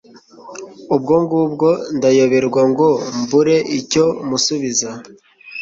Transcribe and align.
ubwo 0.95 1.13
ngubwo 1.23 1.67
ndayoberwa 1.95 2.61
ngo 2.71 2.87
mbure 3.19 3.55
icyo 3.79 4.05
musubiza 4.27 4.89